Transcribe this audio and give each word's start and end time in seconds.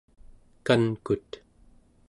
kankut 0.65 1.29